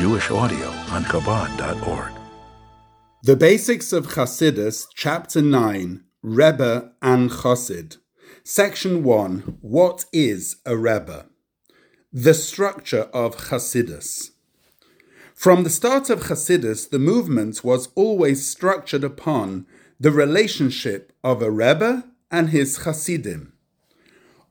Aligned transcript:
Jewish 0.00 0.30
audio 0.30 0.68
on 0.94 1.04
Chabad.org. 1.04 2.12
The 3.22 3.36
Basics 3.36 3.92
of 3.92 4.06
Chassidus, 4.06 4.86
Chapter 4.94 5.42
9, 5.42 6.02
Rebbe 6.22 6.92
and 7.02 7.30
Chassid. 7.30 7.98
Section 8.42 9.04
1 9.04 9.58
What 9.60 10.06
is 10.10 10.56
a 10.64 10.74
Rebbe? 10.74 11.26
The 12.10 12.32
structure 12.32 13.10
of 13.12 13.36
Chassidus. 13.50 14.30
From 15.34 15.64
the 15.64 15.68
start 15.68 16.08
of 16.08 16.20
Chassidus, 16.20 16.88
the 16.88 16.98
movement 16.98 17.62
was 17.62 17.90
always 17.94 18.48
structured 18.48 19.04
upon 19.04 19.66
the 20.00 20.10
relationship 20.10 21.12
of 21.22 21.42
a 21.42 21.50
Rebbe 21.50 22.04
and 22.30 22.48
his 22.48 22.84
Chassidim. 22.84 23.52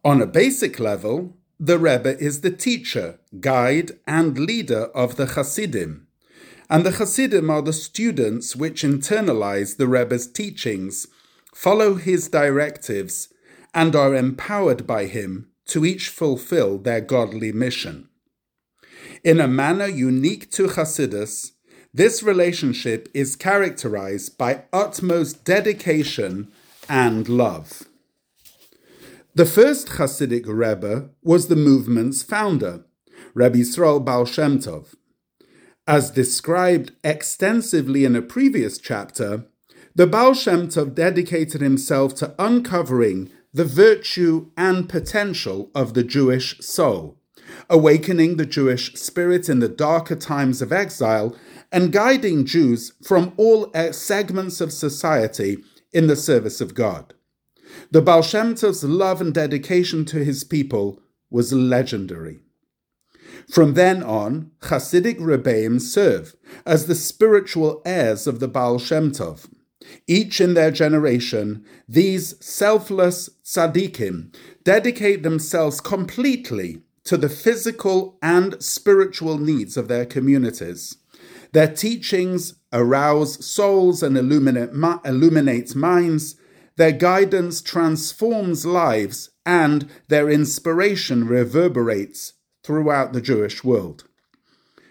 On 0.05 0.21
a 0.21 0.27
basic 0.27 0.79
level, 0.79 1.38
the 1.59 1.77
Rebbe 1.77 2.17
is 2.19 2.39
the 2.39 2.51
teacher, 2.51 3.19
guide, 3.41 3.91
and 4.07 4.39
leader 4.39 4.85
of 4.95 5.17
the 5.17 5.25
Hasidim, 5.25 6.07
and 6.69 6.85
the 6.85 6.91
Hasidim 6.91 7.49
are 7.49 7.61
the 7.61 7.73
students 7.73 8.55
which 8.55 8.83
internalize 8.83 9.75
the 9.75 9.87
Rebbe's 9.87 10.27
teachings, 10.27 11.07
follow 11.53 11.95
his 11.95 12.29
directives, 12.29 13.27
and 13.73 13.93
are 13.95 14.15
empowered 14.15 14.87
by 14.87 15.05
him 15.05 15.49
to 15.65 15.85
each 15.85 16.07
fulfill 16.07 16.77
their 16.77 17.01
godly 17.01 17.51
mission. 17.51 18.07
In 19.23 19.41
a 19.41 19.47
manner 19.47 19.87
unique 19.87 20.49
to 20.51 20.67
Hasidus, 20.67 21.51
this 21.93 22.23
relationship 22.23 23.09
is 23.13 23.35
characterized 23.35 24.37
by 24.37 24.63
utmost 24.71 25.43
dedication 25.43 26.51
and 26.87 27.27
love. 27.27 27.88
The 29.35 29.45
first 29.45 29.89
Hasidic 29.89 30.47
Rebbe 30.47 31.11
was 31.21 31.47
the 31.47 31.55
movement's 31.55 32.23
founder, 32.23 32.85
Rabbi 33.35 33.59
Yisrael 33.59 34.03
Baal 34.03 34.25
Shem 34.25 34.57
Tov. 34.57 34.95
As 35.85 36.09
described 36.09 36.93
extensively 37.03 38.05
in 38.05 38.15
a 38.15 38.23
previous 38.23 38.79
chapter, 38.79 39.45
the 39.93 40.07
Baal 40.07 40.33
Shem 40.33 40.67
Tov 40.67 40.95
dedicated 40.95 41.61
himself 41.61 42.15
to 42.15 42.33
uncovering 42.39 43.29
the 43.53 43.65
virtue 43.65 44.49
and 44.57 44.89
potential 44.89 45.69
of 45.75 45.93
the 45.93 46.03
Jewish 46.03 46.59
soul, 46.59 47.19
awakening 47.69 48.37
the 48.37 48.47
Jewish 48.47 48.95
spirit 48.95 49.47
in 49.47 49.59
the 49.59 49.69
darker 49.69 50.15
times 50.15 50.59
of 50.59 50.73
exile, 50.73 51.37
and 51.71 51.91
guiding 51.91 52.45
Jews 52.45 52.93
from 53.03 53.33
all 53.37 53.71
segments 53.91 54.59
of 54.59 54.73
society 54.73 55.59
in 55.93 56.07
the 56.07 56.15
service 56.15 56.61
of 56.61 56.73
God. 56.73 57.13
The 57.91 58.01
Baal 58.01 58.21
Shem 58.21 58.55
Tov's 58.55 58.83
love 58.83 59.21
and 59.21 59.33
dedication 59.33 60.05
to 60.05 60.23
his 60.23 60.43
people 60.43 61.01
was 61.29 61.53
legendary. 61.53 62.39
From 63.49 63.73
then 63.73 64.03
on, 64.03 64.51
Hasidic 64.61 65.19
Rebbeim 65.19 65.79
serve 65.81 66.35
as 66.65 66.85
the 66.85 66.95
spiritual 66.95 67.81
heirs 67.85 68.27
of 68.27 68.39
the 68.39 68.47
Baal 68.47 68.79
Shem 68.79 69.11
Tov. 69.11 69.47
Each 70.07 70.39
in 70.39 70.53
their 70.53 70.71
generation, 70.71 71.65
these 71.87 72.35
selfless 72.45 73.29
tzaddikim 73.43 74.35
dedicate 74.63 75.23
themselves 75.23 75.81
completely 75.81 76.83
to 77.05 77.17
the 77.17 77.29
physical 77.29 78.19
and 78.21 78.61
spiritual 78.61 79.37
needs 79.37 79.77
of 79.77 79.87
their 79.87 80.05
communities. 80.05 80.97
Their 81.53 81.73
teachings 81.73 82.55
arouse 82.71 83.43
souls 83.43 84.03
and 84.03 84.15
illuminate, 84.15 84.71
illuminate 85.03 85.75
minds, 85.75 86.35
their 86.79 86.93
guidance 86.93 87.61
transforms 87.61 88.65
lives 88.65 89.29
and 89.45 89.89
their 90.07 90.29
inspiration 90.29 91.27
reverberates 91.27 92.35
throughout 92.63 93.11
the 93.11 93.19
Jewish 93.19 93.65
world. 93.65 94.05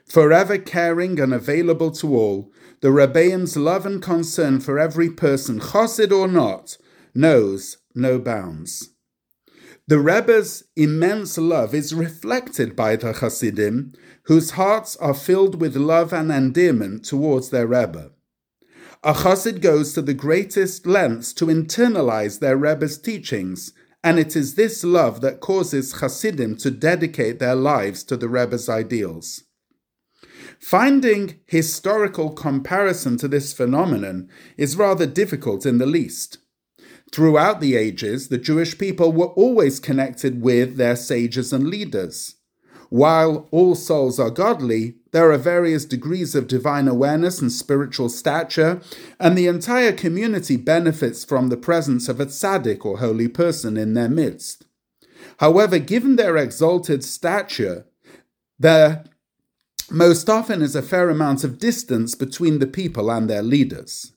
Forever 0.06 0.59
caring 0.59 1.19
and 1.19 1.33
available 1.33 1.91
to 1.92 2.14
all, 2.14 2.53
the 2.83 2.92
Rebbeim's 2.92 3.56
love 3.56 3.86
and 3.86 4.03
concern 4.03 4.61
for 4.61 4.78
every 4.78 5.09
person, 5.09 5.61
chassid 5.61 6.12
or 6.12 6.28
not, 6.28 6.77
knows 7.15 7.78
no 7.94 8.19
bounds. 8.19 8.91
The 9.87 9.98
Rebbe's 9.98 10.65
immense 10.77 11.38
love 11.38 11.75
is 11.75 11.94
reflected 11.94 12.77
by 12.77 12.97
the 12.97 13.15
Hasidim, 13.15 13.94
whose 14.25 14.50
hearts 14.50 14.94
are 14.97 15.15
filled 15.15 15.59
with 15.59 15.75
love 15.75 16.12
and 16.12 16.31
endearment 16.31 17.06
towards 17.06 17.48
their 17.48 17.66
Rebbe. 17.66 18.10
A 19.04 19.14
chassid 19.14 19.60
goes 19.60 19.92
to 19.92 20.03
the 20.03 20.14
greatest 20.14 20.84
lengths 20.84 21.32
to 21.34 21.47
internalize 21.47 22.41
their 22.41 22.56
Rebbe's 22.56 22.98
teachings, 22.98 23.72
and 24.03 24.19
it 24.19 24.34
is 24.34 24.54
this 24.54 24.82
love 24.82 25.20
that 25.20 25.38
causes 25.38 26.00
chassidim 26.00 26.56
to 26.56 26.70
dedicate 26.72 27.38
their 27.38 27.54
lives 27.54 28.03
to 28.04 28.16
the 28.16 28.28
Rebbe's 28.28 28.69
ideals. 28.69 29.44
Finding 30.59 31.38
historical 31.47 32.31
comparison 32.31 33.16
to 33.19 33.28
this 33.28 33.53
phenomenon 33.53 34.28
is 34.56 34.76
rather 34.76 35.06
difficult 35.06 35.65
in 35.65 35.78
the 35.78 35.86
least. 35.86 36.38
Throughout 37.12 37.60
the 37.60 37.76
ages, 37.76 38.28
the 38.28 38.38
Jewish 38.38 38.76
people 38.76 39.12
were 39.12 39.28
always 39.28 39.78
connected 39.78 40.42
with 40.42 40.76
their 40.76 40.97
sages 40.97 41.53
and 41.53 41.69
leaders. 41.69 42.34
While 42.91 43.49
all 43.50 43.75
souls 43.75 44.19
are 44.19 44.31
godly, 44.31 44.97
there 45.12 45.31
are 45.31 45.38
various 45.38 45.84
degrees 45.84 46.34
of 46.34 46.49
divine 46.49 46.88
awareness 46.88 47.41
and 47.41 47.53
spiritual 47.53 48.09
stature, 48.09 48.81
and 49.21 49.37
the 49.37 49.47
entire 49.47 49.93
community 49.93 50.56
benefits 50.56 51.25
from 51.25 51.48
the 51.48 51.56
presence 51.56 52.09
of 52.09 52.21
a 52.21 52.27
tzaddik 52.27 52.84
or 52.84 52.98
holy 52.98 53.28
person 53.28 53.77
in 53.77 53.94
their 53.94 54.09
midst. 54.09 54.65
However, 55.38 55.78
given 55.78 56.16
their 56.16 56.37
exalted 56.37 57.04
stature, 57.04 57.87
there 58.59 59.04
most 59.91 60.28
often 60.28 60.62
is 60.62 60.75
a 60.75 60.82
fair 60.82 61.10
amount 61.10 61.44
of 61.44 61.59
distance 61.59 62.15
between 62.15 62.59
the 62.59 62.66
people 62.66 63.10
and 63.10 63.28
their 63.28 63.43
leaders. 63.43 64.12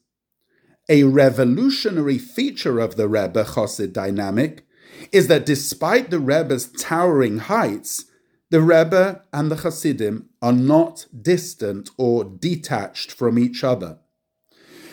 A 0.89 1.03
revolutionary 1.03 2.17
feature 2.17 2.79
of 2.79 2.95
the 2.95 3.07
Rebbe 3.07 3.43
Chosid 3.43 3.93
dynamic 3.93 4.65
is 5.11 5.27
that 5.27 5.45
despite 5.45 6.09
the 6.09 6.19
Rebbe's 6.19 6.69
towering 6.77 7.37
heights, 7.39 8.05
the 8.51 8.62
Rebbe 8.62 9.23
and 9.31 9.50
the 9.50 9.56
Hasidim 9.56 10.28
are 10.41 10.51
not 10.51 11.06
distant 11.19 11.89
or 11.97 12.25
detached 12.25 13.09
from 13.09 13.39
each 13.39 13.63
other. 13.63 13.97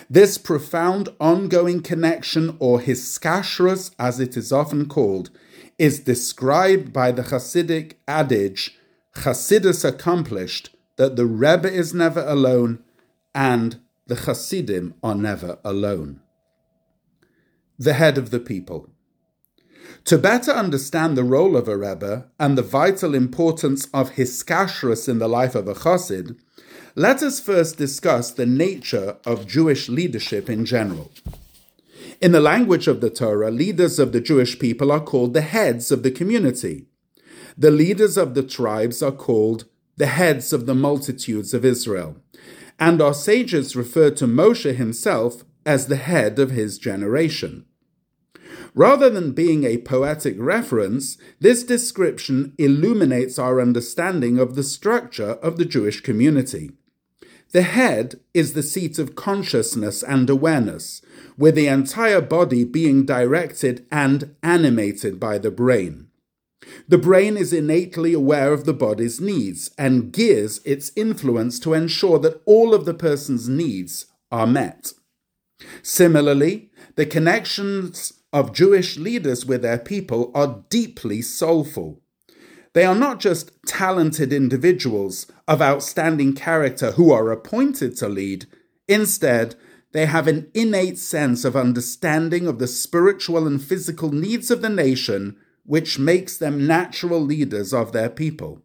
This 0.09 0.39
profound 0.39 1.09
ongoing 1.21 1.83
connection, 1.83 2.57
or 2.61 2.81
hiskashrus 2.81 3.91
as 3.99 4.21
it 4.21 4.37
is 4.37 4.53
often 4.53 4.87
called, 4.87 5.31
is 5.77 5.99
described 5.99 6.93
by 6.93 7.11
the 7.11 7.23
Hasidic 7.23 7.95
adage, 8.07 8.79
Chasidus 9.17 9.85
accomplished, 9.85 10.71
that 10.97 11.17
the 11.17 11.27
Rebbe 11.27 11.71
is 11.71 11.93
never 11.93 12.25
alone 12.25 12.85
and 13.35 13.81
the 14.07 14.15
Hasidim 14.15 14.95
are 15.03 15.17
never 15.17 15.59
alone. 15.65 16.21
The 17.77 17.95
head 17.95 18.19
of 18.19 18.31
the 18.31 18.41
people. 18.41 18.89
To 20.05 20.19
better 20.19 20.53
understand 20.53 21.17
the 21.17 21.25
role 21.25 21.57
of 21.57 21.69
a 21.69 21.77
Rebbe 21.77 22.27
and 22.39 22.57
the 22.57 22.63
vital 22.63 23.15
importance 23.15 23.87
of 23.93 24.13
hiskashrus 24.13 25.09
in 25.09 25.19
the 25.19 25.29
life 25.29 25.55
of 25.55 25.69
a 25.69 25.75
Chassid, 25.75 26.37
let 26.95 27.23
us 27.23 27.41
first 27.41 27.77
discuss 27.77 28.31
the 28.31 28.47
nature 28.47 29.17
of 29.25 29.47
Jewish 29.47 29.89
leadership 29.89 30.51
in 30.51 30.65
general. 30.65 31.13
In 32.21 32.33
the 32.33 32.41
language 32.41 32.89
of 32.89 33.01
the 33.01 33.11
Torah, 33.11 33.51
leaders 33.51 33.99
of 33.99 34.13
the 34.13 34.21
Jewish 34.21 34.59
people 34.59 34.91
are 34.91 35.01
called 35.01 35.35
the 35.35 35.41
heads 35.41 35.93
of 35.93 36.03
the 36.03 36.11
community. 36.11 36.87
The 37.57 37.71
leaders 37.71 38.17
of 38.17 38.35
the 38.35 38.43
tribes 38.43 39.03
are 39.03 39.13
called 39.13 39.67
the 39.97 40.07
heads 40.07 40.53
of 40.53 40.67
the 40.67 40.75
multitudes 40.75 41.55
of 41.55 41.65
Israel. 41.65 42.17
And 42.79 43.01
our 43.01 43.15
sages 43.15 43.77
refer 43.77 44.11
to 44.13 44.27
Moshe 44.27 44.75
himself 44.75 45.45
as 45.65 45.87
the 45.87 45.97
head 45.97 46.39
of 46.39 46.51
his 46.51 46.79
generation. 46.79 47.67
Rather 48.79 49.11
than 49.11 49.33
being 49.33 49.65
a 49.65 49.79
poetic 49.79 50.37
reference, 50.39 51.19
this 51.41 51.65
description 51.65 52.55
illuminates 52.59 53.37
our 53.37 53.61
understanding 53.61 54.39
of 54.39 54.55
the 54.55 54.63
structure 54.63 55.33
of 55.43 55.57
the 55.57 55.65
Jewish 55.65 56.01
community. 56.01 56.71
The 57.51 57.63
head 57.63 58.21
is 58.33 58.53
the 58.53 58.63
seat 58.63 59.01
of 59.01 59.17
consciousness 59.17 60.05
and 60.05 60.31
awareness, 60.31 61.03
with 61.37 61.57
the 61.57 61.67
entire 61.67 62.21
body 62.21 62.63
being 62.63 63.05
directed 63.05 63.85
and 63.91 64.37
animated 64.45 65.19
by 65.19 65.39
the 65.39 65.51
brain. 65.51 66.07
The 66.87 66.99
brain 66.99 67.37
is 67.37 67.53
innately 67.53 68.13
aware 68.13 68.53
of 68.53 68.65
the 68.65 68.75
body's 68.75 69.21
needs 69.21 69.73
and 69.77 70.13
gears 70.13 70.61
its 70.65 70.93
influence 70.95 71.59
to 71.61 71.75
ensure 71.75 72.21
that 72.21 72.41
all 72.45 72.75
of 72.75 72.85
the 72.85 72.95
person's 72.95 73.49
needs 73.49 74.07
are 74.31 74.47
met. 74.47 74.93
Similarly, 75.83 76.71
the 76.95 77.07
connections 77.07 78.13
of 78.33 78.53
Jewish 78.53 78.97
leaders 78.97 79.47
with 79.47 79.63
their 79.63 79.79
people 79.79 80.31
are 80.35 80.65
deeply 80.69 81.23
soulful. 81.23 82.01
They 82.75 82.85
are 82.85 82.95
not 82.95 83.21
just 83.21 83.53
talented 83.67 84.33
individuals 84.33 85.27
of 85.47 85.63
outstanding 85.63 86.35
character 86.35 86.93
who 86.93 87.11
are 87.11 87.31
appointed 87.31 87.97
to 87.97 88.09
lead. 88.09 88.47
Instead, 88.87 89.55
they 89.93 90.07
have 90.07 90.29
an 90.29 90.51
innate 90.55 90.99
sense 90.99 91.45
of 91.45 91.57
understanding 91.57 92.47
of 92.47 92.59
the 92.59 92.67
spiritual 92.67 93.47
and 93.47 93.63
physical 93.63 94.13
needs 94.13 94.51
of 94.51 94.61
the 94.61 94.69
nation, 94.69 95.37
which 95.65 95.99
makes 95.99 96.37
them 96.37 96.67
natural 96.67 97.21
leaders 97.21 97.73
of 97.73 97.93
their 97.93 98.11
people. 98.11 98.63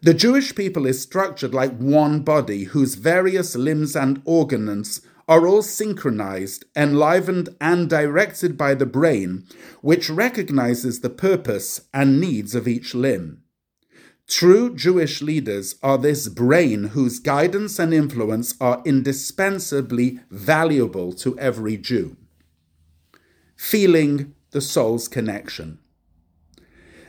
The 0.00 0.14
Jewish 0.14 0.54
people 0.54 0.86
is 0.86 1.00
structured 1.00 1.54
like 1.54 1.76
one 1.78 2.20
body 2.20 2.64
whose 2.64 2.94
various 2.94 3.54
limbs 3.54 3.94
and 3.94 4.20
organs 4.24 5.00
are 5.28 5.46
all 5.46 5.62
synchronized, 5.62 6.64
enlivened, 6.76 7.48
and 7.60 7.88
directed 7.88 8.56
by 8.58 8.74
the 8.74 8.86
brain, 8.86 9.44
which 9.80 10.10
recognizes 10.10 11.00
the 11.00 11.10
purpose 11.10 11.82
and 11.92 12.20
needs 12.20 12.54
of 12.54 12.68
each 12.68 12.94
limb. 12.94 13.42
True 14.26 14.74
Jewish 14.74 15.20
leaders 15.20 15.76
are 15.82 15.98
this 15.98 16.28
brain 16.28 16.84
whose 16.84 17.18
guidance 17.18 17.78
and 17.78 17.92
influence 17.92 18.54
are 18.60 18.82
indispensably 18.86 20.20
valuable 20.30 21.12
to 21.14 21.38
every 21.38 21.76
Jew. 21.76 22.16
Feeling 23.54 24.34
the 24.50 24.62
soul's 24.62 25.08
connection. 25.08 25.78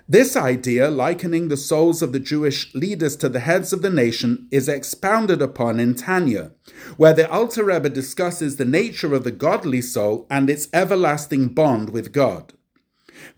This 0.07 0.35
idea, 0.35 0.91
likening 0.91 1.47
the 1.47 1.57
souls 1.57 2.03
of 2.03 2.11
the 2.11 2.19
Jewish 2.19 2.73
leaders 2.75 3.15
to 3.17 3.27
the 3.27 3.39
heads 3.39 3.73
of 3.73 3.81
the 3.81 3.89
nation, 3.89 4.47
is 4.51 4.69
expounded 4.69 5.41
upon 5.41 5.79
in 5.79 5.95
Tanya, 5.95 6.51
where 6.95 7.13
the 7.13 7.29
Alter 7.29 7.63
Rebbe 7.63 7.89
discusses 7.89 8.57
the 8.57 8.65
nature 8.65 9.15
of 9.15 9.23
the 9.23 9.31
godly 9.31 9.81
soul 9.81 10.27
and 10.29 10.47
its 10.47 10.67
everlasting 10.71 11.47
bond 11.47 11.89
with 11.89 12.11
God. 12.11 12.53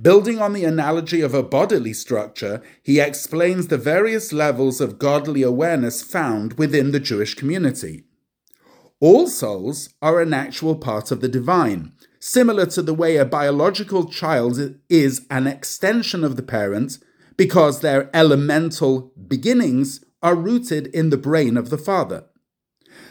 Building 0.02 0.42
on 0.42 0.52
the 0.52 0.66
analogy 0.66 1.22
of 1.22 1.34
a 1.34 1.42
bodily 1.42 1.94
structure, 1.94 2.62
he 2.84 3.00
explains 3.00 3.68
the 3.68 3.78
various 3.78 4.34
levels 4.34 4.82
of 4.82 5.00
godly 5.00 5.44
awareness 5.44 6.02
found 6.02 6.56
within 6.56 6.92
the 6.92 7.00
Jewish 7.00 7.34
community. 7.34 8.04
All 9.00 9.28
souls 9.28 9.94
are 10.02 10.20
an 10.20 10.34
actual 10.34 10.76
part 10.76 11.12
of 11.12 11.22
the 11.22 11.30
divine, 11.30 11.94
similar 12.20 12.66
to 12.68 12.82
the 12.82 12.94
way 12.94 13.18
a 13.18 13.26
biological 13.26 14.06
child 14.06 14.76
is 14.90 15.26
an 15.30 15.48
extension 15.48 16.24
of 16.24 16.36
the 16.36 16.44
parent 16.44 17.00
because 17.36 17.80
their 17.80 18.10
elemental 18.16 19.12
beginnings 19.28 20.04
are 20.22 20.36
rooted 20.36 20.88
in 20.88 21.10
the 21.10 21.18
brain 21.18 21.58
of 21.58 21.70
the 21.70 21.78
father. 21.78 22.26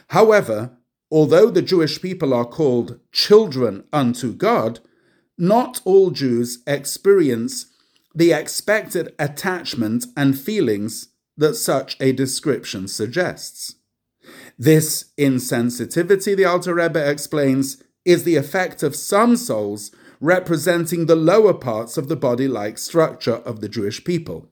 However, 0.09 0.77
although 1.11 1.51
the 1.51 1.63
Jewish 1.63 2.03
people 2.03 2.35
are 2.35 2.45
called 2.45 2.99
children 3.13 3.85
unto 3.93 4.33
God, 4.33 4.81
not 5.39 5.81
all 5.85 6.11
Jews 6.11 6.63
experience 6.67 7.67
the 8.15 8.33
expected 8.33 9.15
attachment 9.19 10.07
and 10.17 10.39
feelings 10.39 11.09
that 11.37 11.55
such 11.55 11.97
a 12.01 12.13
description 12.13 12.89
suggests. 12.89 13.75
This 14.59 15.13
insensitivity, 15.19 16.35
the 16.35 16.47
Alter 16.47 16.75
Rebbe 16.75 17.11
explains, 17.11 17.83
is 18.07 18.25
the 18.25 18.37
effect 18.37 18.83
of 18.83 18.97
some 18.97 19.37
souls 19.37 19.91
representing 20.21 21.05
the 21.05 21.17
lower 21.17 21.53
parts 21.53 21.99
of 21.99 22.09
the 22.09 22.17
body 22.17 22.49
like 22.49 22.79
structure 22.79 23.35
of 23.35 23.61
the 23.61 23.69
Jewish 23.69 24.03
people. 24.05 24.49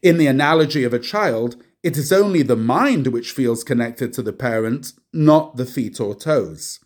In 0.00 0.16
the 0.16 0.28
analogy 0.28 0.84
of 0.84 0.94
a 0.94 0.98
child, 0.98 1.56
it 1.82 1.96
is 1.96 2.12
only 2.12 2.42
the 2.42 2.56
mind 2.56 3.08
which 3.08 3.32
feels 3.32 3.64
connected 3.64 4.12
to 4.12 4.22
the 4.22 4.32
parent, 4.32 4.92
not 5.12 5.56
the 5.56 5.66
feet 5.66 6.00
or 6.00 6.14
toes. 6.14 6.80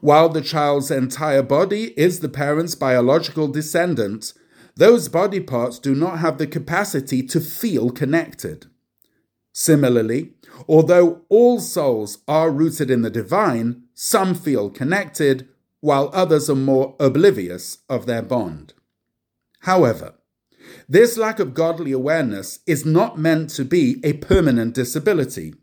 While 0.00 0.28
the 0.28 0.42
child's 0.42 0.90
entire 0.90 1.42
body 1.42 1.98
is 1.98 2.20
the 2.20 2.28
parent's 2.28 2.74
biological 2.74 3.48
descendant, 3.48 4.34
those 4.76 5.08
body 5.08 5.40
parts 5.40 5.78
do 5.78 5.94
not 5.94 6.18
have 6.18 6.36
the 6.38 6.46
capacity 6.46 7.22
to 7.22 7.40
feel 7.40 7.90
connected. 7.90 8.66
Similarly, 9.52 10.32
although 10.68 11.22
all 11.28 11.60
souls 11.60 12.18
are 12.28 12.50
rooted 12.50 12.90
in 12.90 13.02
the 13.02 13.10
divine, 13.10 13.83
some 13.94 14.34
feel 14.34 14.70
connected, 14.70 15.48
while 15.80 16.10
others 16.12 16.50
are 16.50 16.56
more 16.56 16.96
oblivious 16.98 17.78
of 17.88 18.06
their 18.06 18.22
bond. 18.22 18.74
However, 19.60 20.14
this 20.88 21.16
lack 21.16 21.38
of 21.38 21.54
godly 21.54 21.92
awareness 21.92 22.60
is 22.66 22.84
not 22.84 23.18
meant 23.18 23.50
to 23.50 23.64
be 23.64 24.00
a 24.02 24.14
permanent 24.14 24.74
disability. 24.74 25.54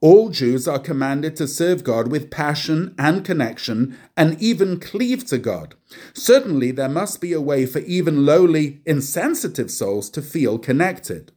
All 0.00 0.28
Jews 0.28 0.68
are 0.68 0.78
commanded 0.78 1.34
to 1.36 1.48
serve 1.48 1.82
God 1.82 2.08
with 2.08 2.30
passion 2.30 2.94
and 2.98 3.24
connection 3.24 3.98
and 4.16 4.40
even 4.40 4.78
cleave 4.78 5.26
to 5.26 5.38
God. 5.38 5.74
Certainly, 6.12 6.72
there 6.72 6.88
must 6.88 7.20
be 7.20 7.32
a 7.32 7.40
way 7.40 7.66
for 7.66 7.80
even 7.80 8.24
lowly, 8.24 8.80
insensitive 8.86 9.70
souls 9.72 10.08
to 10.10 10.22
feel 10.22 10.58
connected. 10.58 11.32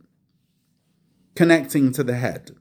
Connecting 1.33 1.91
to 1.93 2.03
the 2.03 2.15
head. 2.15 2.51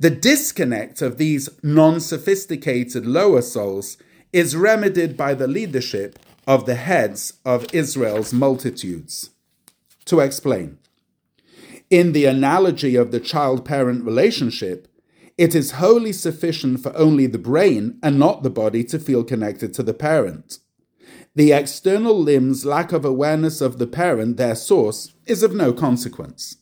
The 0.00 0.10
disconnect 0.10 1.02
of 1.02 1.18
these 1.18 1.48
non 1.62 1.98
sophisticated 2.00 3.04
lower 3.04 3.42
souls 3.42 3.96
is 4.32 4.54
remedied 4.54 5.16
by 5.16 5.34
the 5.34 5.48
leadership 5.48 6.18
of 6.46 6.66
the 6.66 6.76
heads 6.76 7.34
of 7.44 7.66
Israel's 7.74 8.32
multitudes. 8.32 9.30
To 10.04 10.20
explain, 10.20 10.78
in 11.90 12.12
the 12.12 12.26
analogy 12.26 12.94
of 12.94 13.10
the 13.10 13.20
child 13.20 13.64
parent 13.64 14.04
relationship, 14.04 14.86
it 15.36 15.54
is 15.54 15.72
wholly 15.72 16.12
sufficient 16.12 16.80
for 16.80 16.96
only 16.96 17.26
the 17.26 17.38
brain 17.38 17.98
and 18.02 18.18
not 18.18 18.42
the 18.42 18.50
body 18.50 18.84
to 18.84 18.98
feel 18.98 19.24
connected 19.24 19.74
to 19.74 19.82
the 19.82 19.94
parent. 19.94 20.58
The 21.34 21.52
external 21.52 22.18
limb's 22.18 22.64
lack 22.64 22.92
of 22.92 23.04
awareness 23.04 23.60
of 23.60 23.78
the 23.78 23.86
parent, 23.86 24.36
their 24.36 24.54
source, 24.54 25.12
is 25.26 25.42
of 25.42 25.54
no 25.54 25.72
consequence. 25.72 26.56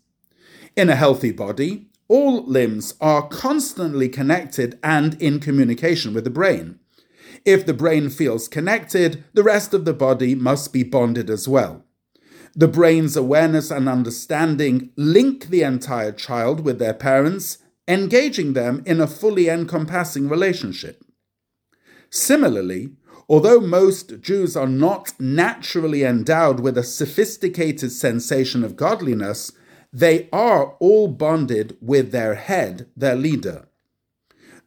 In 0.74 0.88
a 0.88 0.96
healthy 0.96 1.32
body, 1.32 1.88
all 2.08 2.44
limbs 2.44 2.94
are 3.00 3.28
constantly 3.28 4.08
connected 4.08 4.78
and 4.82 5.20
in 5.20 5.40
communication 5.40 6.14
with 6.14 6.24
the 6.24 6.30
brain. 6.30 6.78
If 7.44 7.66
the 7.66 7.74
brain 7.74 8.10
feels 8.10 8.48
connected, 8.48 9.24
the 9.34 9.42
rest 9.42 9.74
of 9.74 9.84
the 9.84 9.92
body 9.92 10.34
must 10.34 10.72
be 10.72 10.82
bonded 10.82 11.30
as 11.30 11.48
well. 11.48 11.84
The 12.54 12.68
brain's 12.68 13.16
awareness 13.16 13.70
and 13.70 13.88
understanding 13.88 14.90
link 14.96 15.48
the 15.48 15.62
entire 15.62 16.12
child 16.12 16.60
with 16.60 16.78
their 16.78 16.94
parents, 16.94 17.58
engaging 17.86 18.54
them 18.54 18.82
in 18.86 19.00
a 19.00 19.06
fully 19.06 19.48
encompassing 19.48 20.28
relationship. 20.28 21.04
Similarly, 22.08 22.94
although 23.28 23.60
most 23.60 24.20
Jews 24.20 24.56
are 24.56 24.68
not 24.68 25.12
naturally 25.20 26.02
endowed 26.02 26.60
with 26.60 26.78
a 26.78 26.82
sophisticated 26.82 27.92
sensation 27.92 28.64
of 28.64 28.76
godliness, 28.76 29.52
they 29.92 30.28
are 30.32 30.74
all 30.78 31.08
bonded 31.08 31.76
with 31.80 32.12
their 32.12 32.34
head, 32.34 32.88
their 32.96 33.16
leader. 33.16 33.68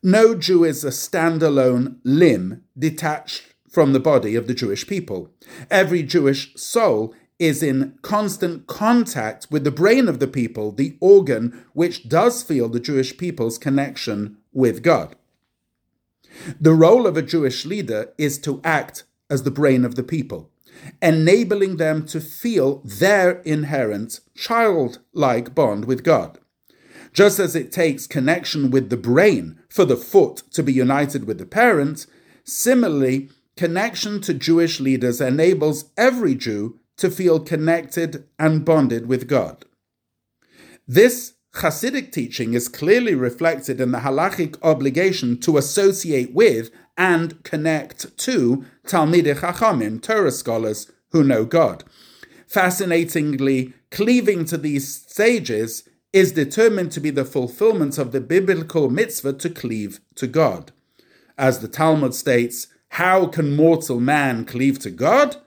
No 0.02 0.34
Jew 0.34 0.64
is 0.64 0.84
a 0.84 0.90
standalone 0.90 1.98
limb 2.04 2.64
detached 2.78 3.54
from 3.70 3.94
the 3.94 4.00
body 4.00 4.36
of 4.36 4.48
the 4.48 4.54
Jewish 4.54 4.88
people. 4.88 5.32
Every 5.70 6.04
Jewish 6.04 6.56
soul 6.56 7.14
is 7.38 7.64
in 7.64 7.98
constant 8.02 8.68
contact 8.68 9.48
with 9.50 9.64
the 9.64 9.72
brain 9.72 10.08
of 10.08 10.20
the 10.20 10.28
people, 10.28 10.72
the 10.72 10.98
organ 11.00 11.66
which 11.74 12.10
does 12.10 12.44
feel 12.44 12.68
the 12.68 12.80
Jewish 12.80 13.18
people's 13.18 13.58
connection 13.58 14.38
with 14.52 14.84
God. 14.84 15.16
The 16.60 16.74
role 16.74 17.08
of 17.08 17.18
a 17.18 17.22
Jewish 17.22 17.66
leader 17.66 18.14
is 18.18 18.38
to 18.40 18.62
act 18.64 19.04
as 19.30 19.44
the 19.44 19.52
brain 19.52 19.86
of 19.86 19.96
the 19.96 20.04
people 20.04 20.50
enabling 21.02 21.78
them 21.78 22.06
to 22.08 22.20
feel 22.22 22.82
their 22.84 23.40
inherent 23.42 24.20
childlike 24.36 25.56
bond 25.56 25.86
with 25.86 26.04
God. 26.04 26.40
Just 27.14 27.40
as 27.40 27.56
it 27.56 27.72
takes 27.72 28.08
connection 28.08 28.70
with 28.70 28.90
the 28.90 28.98
brain 28.98 29.60
for 29.70 29.86
the 29.86 29.98
foot 29.98 30.44
to 30.52 30.64
be 30.64 30.74
united 30.74 31.26
with 31.26 31.38
the 31.38 31.46
parent, 31.46 32.06
similarly, 32.44 33.30
connection 33.58 34.22
to 34.22 34.34
Jewish 34.34 34.80
leaders 34.80 35.20
enables 35.20 35.86
every 35.98 36.36
Jew 36.36 36.80
to 36.98 37.10
feel 37.10 37.40
connected 37.40 38.26
and 38.38 38.64
bonded 38.64 39.08
with 39.08 39.28
God. 39.28 39.66
This 40.88 41.34
Hasidic 41.56 42.12
teaching 42.12 42.54
is 42.54 42.68
clearly 42.68 43.16
reflected 43.16 43.82
in 43.82 43.92
the 43.92 44.00
halachic 44.00 44.56
obligation 44.62 45.40
to 45.40 45.58
associate 45.58 46.34
with 46.34 46.70
and 46.96 47.44
connect 47.44 48.16
to 48.18 48.66
Talmidei 48.86 49.36
Chachamim, 49.36 50.02
Torah 50.02 50.32
scholars 50.32 50.92
who 51.12 51.24
know 51.24 51.46
God. 51.46 51.84
Fascinatingly, 52.48 53.74
cleaving 53.92 54.46
to 54.46 54.58
these 54.58 55.06
sages 55.08 55.88
is 56.14 56.32
determined 56.32 56.92
to 56.92 57.00
be 57.00 57.10
the 57.10 57.26
fulfillment 57.26 57.98
of 57.98 58.12
the 58.12 58.22
biblical 58.22 58.90
mitzvah 58.90 59.34
to 59.34 59.50
cleave 59.50 60.00
to 60.16 60.28
God. 60.28 60.72
As 61.38 61.60
the 61.60 61.68
Talmud 61.68 62.14
states, 62.14 62.68
how 62.90 63.28
can 63.28 63.56
mortal 63.56 64.00
man 64.00 64.46
cleave 64.46 64.80
to 64.80 64.90
God? 64.90 65.38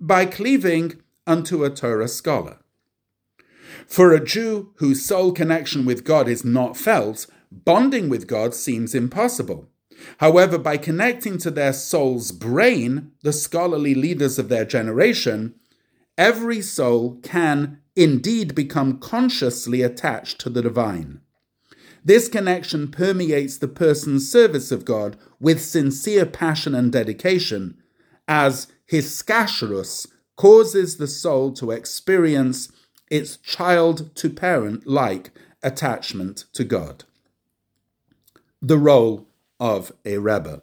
By 0.00 0.24
cleaving 0.26 1.02
unto 1.26 1.64
a 1.64 1.70
Torah 1.70 2.08
scholar. 2.08 2.59
For 3.90 4.12
a 4.12 4.24
Jew 4.24 4.72
whose 4.76 5.04
soul 5.04 5.32
connection 5.32 5.84
with 5.84 6.04
God 6.04 6.28
is 6.28 6.44
not 6.44 6.76
felt, 6.76 7.26
bonding 7.50 8.08
with 8.08 8.28
God 8.28 8.54
seems 8.54 8.94
impossible. 8.94 9.68
However, 10.18 10.58
by 10.58 10.76
connecting 10.76 11.38
to 11.38 11.50
their 11.50 11.72
soul's 11.72 12.30
brain, 12.30 13.10
the 13.24 13.32
scholarly 13.32 13.96
leaders 13.96 14.38
of 14.38 14.48
their 14.48 14.64
generation, 14.64 15.56
every 16.16 16.62
soul 16.62 17.18
can 17.24 17.80
indeed 17.96 18.54
become 18.54 18.98
consciously 18.98 19.82
attached 19.82 20.38
to 20.42 20.50
the 20.50 20.62
divine. 20.62 21.20
This 22.04 22.28
connection 22.28 22.92
permeates 22.92 23.58
the 23.58 23.68
person's 23.68 24.30
service 24.30 24.70
of 24.70 24.84
God 24.84 25.16
with 25.40 25.60
sincere 25.60 26.26
passion 26.26 26.76
and 26.76 26.92
dedication, 26.92 27.76
as 28.28 28.68
his 28.86 29.06
hiskashrus 29.06 30.06
causes 30.36 30.96
the 30.98 31.08
soul 31.08 31.52
to 31.54 31.72
experience 31.72 32.70
its 33.10 33.36
child 33.38 34.14
to 34.16 34.30
parent 34.30 34.86
like 34.86 35.32
attachment 35.62 36.44
to 36.54 36.64
God. 36.64 37.04
The 38.62 38.78
role 38.78 39.26
of 39.58 39.92
a 40.04 40.18
Rebbe. 40.18 40.62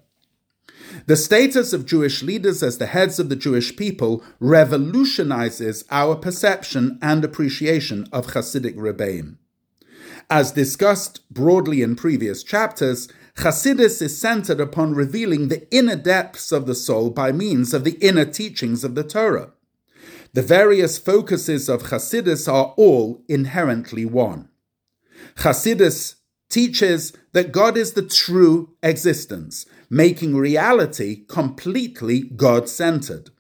The 1.06 1.18
status 1.18 1.74
of 1.74 1.86
Jewish 1.86 2.24
leaders 2.24 2.64
as 2.64 2.78
the 2.78 2.86
heads 2.88 3.20
of 3.20 3.30
the 3.30 3.36
Jewish 3.36 3.76
people 3.76 4.24
revolutionizes 4.40 5.84
our 5.92 6.16
perception 6.16 6.98
and 7.02 7.24
appreciation 7.24 8.08
of 8.12 8.28
Hasidic 8.28 8.76
Rebbeim. 8.76 9.38
As 10.30 10.52
discussed 10.52 11.22
broadly 11.32 11.82
in 11.82 11.96
previous 11.96 12.44
chapters, 12.44 13.08
Hasidus 13.38 14.02
is 14.02 14.18
centered 14.18 14.60
upon 14.60 14.94
revealing 14.94 15.48
the 15.48 15.70
inner 15.74 15.96
depths 15.96 16.52
of 16.52 16.66
the 16.66 16.76
soul 16.76 17.10
by 17.10 17.32
means 17.32 17.74
of 17.74 17.84
the 17.84 17.98
inner 18.02 18.26
teachings 18.26 18.84
of 18.84 18.96
the 18.96 19.04
Torah. 19.04 19.52
The 20.38 20.44
various 20.44 21.00
focuses 21.00 21.68
of 21.68 21.90
Hasidus 21.90 22.48
are 22.48 22.76
all 22.78 23.24
inherently 23.28 24.06
one. 24.06 24.50
Hasidus 25.38 26.18
teaches 26.48 27.12
that 27.32 27.52
God 27.52 27.76
is 27.76 27.94
the 27.94 28.04
true 28.04 28.76
existence, 28.84 29.66
making 29.90 30.38
reality 30.38 31.26
completely 31.26 32.20
God 32.36 32.70
centered. 32.70 33.32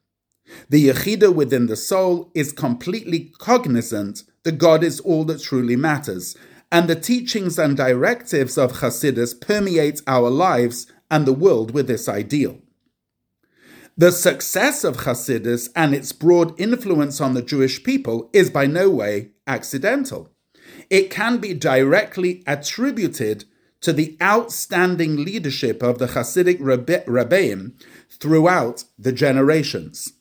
The 0.69 0.89
Yechida 0.89 1.31
within 1.31 1.67
the 1.67 1.75
soul 1.75 2.31
is 2.33 2.51
completely 2.51 3.31
cognizant 3.37 4.23
that 4.41 4.57
God 4.57 4.83
is 4.83 4.99
all 5.01 5.23
that 5.25 5.43
truly 5.43 5.75
matters, 5.75 6.35
and 6.71 6.89
the 6.89 6.95
teachings 6.95 7.59
and 7.59 7.77
directives 7.77 8.57
of 8.57 8.79
Hasidus 8.79 9.39
permeate 9.39 10.01
our 10.07 10.31
lives 10.31 10.91
and 11.11 11.27
the 11.27 11.31
world 11.45 11.75
with 11.75 11.85
this 11.85 12.09
ideal. 12.09 12.59
The 13.99 14.11
success 14.11 14.83
of 14.83 14.97
Hasidus 14.97 15.69
and 15.75 15.95
its 15.95 16.11
broad 16.11 16.53
influence 16.59 17.19
on 17.19 17.33
the 17.33 17.41
Jewish 17.41 17.83
people 17.83 18.29
is 18.31 18.51
by 18.51 18.67
no 18.67 18.91
way 18.91 19.31
accidental. 19.47 20.29
It 20.87 21.09
can 21.09 21.39
be 21.39 21.55
directly 21.55 22.43
attributed 22.45 23.45
to 23.81 23.91
the 23.91 24.15
outstanding 24.21 25.25
leadership 25.25 25.81
of 25.81 25.97
the 25.97 26.09
Hasidic 26.09 26.59
Rebbeim 26.59 27.71
throughout 28.07 28.83
the 28.99 29.11
generations. 29.11 30.13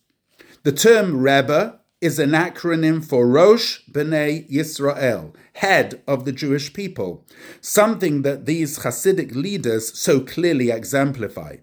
The 0.62 0.72
term 0.72 1.20
Rebbe 1.20 1.78
is 2.00 2.18
an 2.18 2.30
acronym 2.30 3.04
for 3.04 3.26
Rosh 3.26 3.80
B'nai 3.92 4.50
Yisrael, 4.50 5.34
head 5.52 6.02
of 6.08 6.24
the 6.24 6.32
Jewish 6.32 6.72
people, 6.72 7.26
something 7.60 8.22
that 8.22 8.46
these 8.46 8.78
Hasidic 8.78 9.34
leaders 9.34 9.98
so 9.98 10.20
clearly 10.20 10.70
exemplify. 10.70 11.56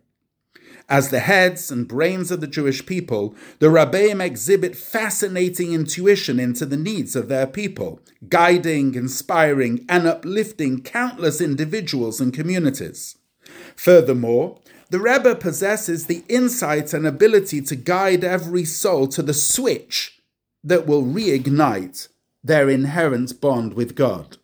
As 0.90 1.10
the 1.10 1.22
heads 1.22 1.72
and 1.72 1.88
brains 1.88 2.30
of 2.30 2.42
the 2.42 2.48
Jewish 2.48 2.86
people, 2.86 3.36
the 3.60 3.70
Rabbeim 3.70 4.22
exhibit 4.22 4.76
fascinating 4.76 5.74
intuition 5.74 6.40
into 6.40 6.66
the 6.66 6.78
needs 6.78 7.16
of 7.16 7.30
their 7.30 7.48
people, 7.48 8.02
guiding, 8.30 8.96
inspiring, 8.96 9.86
and 9.88 10.06
uplifting 10.06 10.82
countless 10.82 11.40
individuals 11.40 12.20
and 12.20 12.34
communities. 12.34 13.18
Furthermore, 13.76 14.60
the 14.90 15.00
Rebbe 15.00 15.36
possesses 15.36 16.06
the 16.06 16.24
insight 16.30 16.94
and 16.94 17.08
ability 17.08 17.62
to 17.62 17.76
guide 17.76 18.24
every 18.24 18.66
soul 18.66 19.08
to 19.08 19.24
the 19.24 19.34
switch 19.34 20.22
that 20.64 20.86
will 20.86 21.04
reignite 21.04 22.10
their 22.44 22.70
inherent 22.70 23.40
bond 23.42 23.74
with 23.74 23.96
God. 23.96 24.38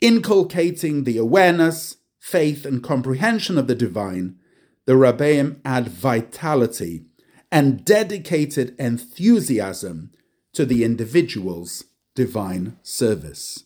Inculcating 0.00 1.04
the 1.04 1.18
awareness, 1.18 1.98
faith, 2.18 2.64
and 2.64 2.82
comprehension 2.82 3.56
of 3.56 3.68
the 3.68 3.74
divine, 3.74 4.36
the 4.84 4.94
Rabbeim 4.94 5.60
add 5.64 5.88
vitality 5.88 7.04
and 7.50 7.84
dedicated 7.84 8.74
enthusiasm 8.78 10.10
to 10.52 10.64
the 10.64 10.84
individual's 10.84 11.84
divine 12.14 12.76
service. 12.82 13.60